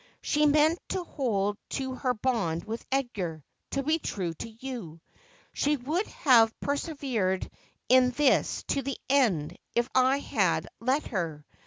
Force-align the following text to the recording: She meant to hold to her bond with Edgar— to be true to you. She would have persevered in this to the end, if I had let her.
She 0.23 0.47
meant 0.47 0.79
to 0.89 1.03
hold 1.03 1.59
to 1.77 1.93
her 1.93 2.15
bond 2.15 2.63
with 2.63 2.83
Edgar— 2.91 3.43
to 3.69 3.83
be 3.83 3.99
true 3.99 4.33
to 4.33 4.49
you. 4.49 4.99
She 5.53 5.77
would 5.77 6.07
have 6.07 6.59
persevered 6.59 7.47
in 7.87 8.09
this 8.09 8.63
to 8.69 8.81
the 8.81 8.97
end, 9.11 9.59
if 9.75 9.87
I 9.93 10.17
had 10.17 10.65
let 10.79 11.05
her. 11.09 11.45